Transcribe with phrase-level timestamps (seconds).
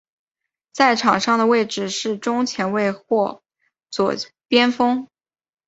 [0.73, 3.43] 在场上的位置是中前卫或
[3.91, 4.15] 左
[4.47, 5.07] 边锋。